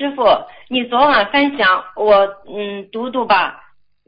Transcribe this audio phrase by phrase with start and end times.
[0.00, 0.24] 师傅，
[0.68, 3.62] 你昨晚分享我嗯读读吧，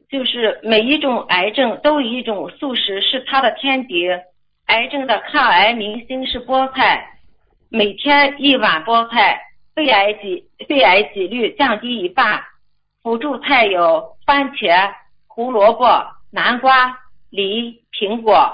[0.09, 4.09] 就是每一种癌症都有一种素食是它的天敌，
[4.69, 7.07] 癌症的抗癌明星是菠菜，
[7.69, 9.39] 每天一碗菠菜，
[9.75, 12.43] 肺癌几肺癌几率降低一半，
[13.03, 14.95] 辅助菜有番茄、
[15.29, 16.99] 胡萝卜、南瓜、
[17.29, 18.51] 梨、苹果。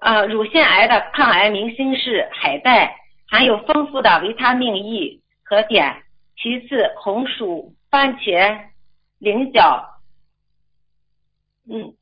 [0.00, 2.94] 呃，乳腺癌的抗癌明星是海带，
[3.28, 6.03] 含有丰富的维他命 E 和碘。
[6.36, 8.68] 其次，红薯、番茄、
[9.18, 10.00] 菱角，
[11.68, 11.94] 嗯，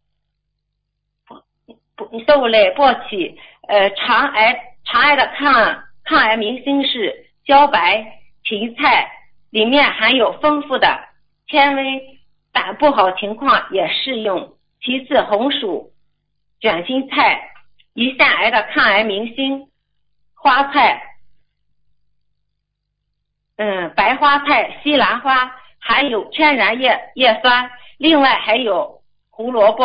[1.96, 3.36] 不不豆类、簸箕。
[3.68, 9.10] 呃，肠癌肠癌的抗抗癌明星是茭白、芹菜，
[9.50, 11.08] 里面含有丰富的
[11.46, 12.18] 纤维，
[12.52, 14.56] 胆不好情况也适用。
[14.80, 15.92] 其次，红薯、
[16.60, 17.48] 卷心菜。
[17.94, 19.68] 胰腺癌的抗癌明星，
[20.34, 21.11] 花菜，
[23.56, 29.84] 嗯，白花菜、西兰花含有天然叶叶酸，另外还有胡萝卜。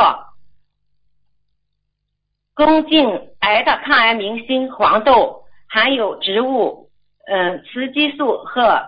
[2.56, 6.90] 宫颈癌的抗癌明星黄豆含有植物
[7.28, 8.82] 嗯雌激素和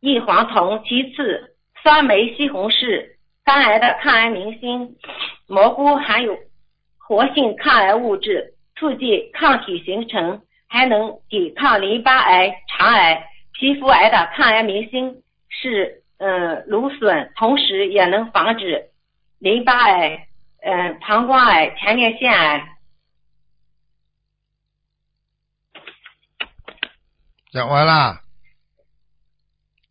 [0.00, 0.82] 异黄酮。
[0.84, 3.06] 其次，酸梅、西红柿。
[3.44, 4.96] 肝癌的抗癌明星
[5.48, 6.36] 蘑菇含有
[6.98, 8.54] 活性抗癌物质。
[8.74, 18.90] 促进抗体形成，还能抵抗淋巴癌、肠癌、皮肤癌的抗癌明星是呃芦笋，同时也能防止
[19.38, 20.28] 淋巴癌、
[20.62, 22.68] 呃膀胱癌、前列腺癌。
[27.52, 28.20] 讲完了。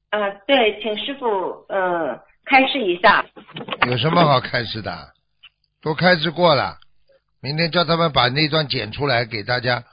[0.09, 1.25] 嗯，对，请师傅
[1.69, 3.25] 呃开示一下。
[3.87, 5.13] 有什么好开示的？
[5.81, 6.77] 都开示过了。
[7.41, 9.83] 明天叫他们把那段剪出来给大家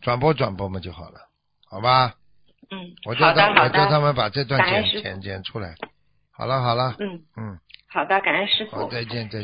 [0.00, 1.20] 转播转播嘛就好了，
[1.68, 2.14] 好吧？
[2.70, 5.74] 嗯，我叫他我叫他们把这段剪剪剪出来。
[6.30, 6.94] 好了好了。
[6.98, 7.58] 嗯嗯。
[7.90, 8.76] 好的，感恩师傅。
[8.76, 9.30] 好，再见再见。